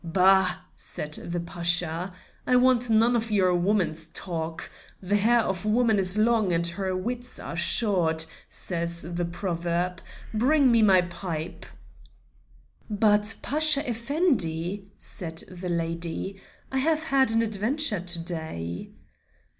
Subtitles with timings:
[0.03, 2.11] "Bah!" said the Pasha;
[2.47, 6.97] "I want none of your woman's talk; 'the hair of woman is long, and her
[6.97, 10.01] wits are short,' says the proverb.
[10.33, 11.67] Bring me my pipe."
[12.89, 16.41] "But, Pasha Effendi," said the lady,
[16.71, 18.89] "I have had an adventure to day."